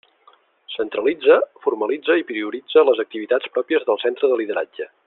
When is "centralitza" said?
0.75-1.35